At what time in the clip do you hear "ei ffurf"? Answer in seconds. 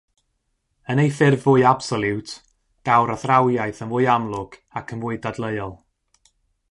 1.03-1.43